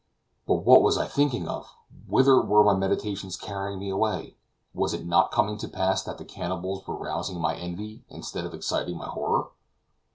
But 0.47 0.65
what 0.65 0.81
was 0.81 0.97
I 0.97 1.05
thinking 1.05 1.47
of! 1.47 1.75
whither 2.07 2.41
were 2.41 2.63
my 2.63 2.73
meditations 2.73 3.37
carrying 3.37 3.77
me 3.77 3.91
away? 3.91 4.35
was 4.73 4.95
it 4.95 5.05
not 5.05 5.31
coming 5.31 5.59
to 5.59 5.67
pass 5.67 6.01
that 6.05 6.17
the 6.17 6.25
cannibals 6.25 6.87
were 6.87 6.97
rousing 6.97 7.39
my 7.39 7.55
envy 7.55 8.03
instead 8.09 8.45
of 8.47 8.55
exciting 8.55 8.97
my 8.97 9.05
horror? 9.09 9.49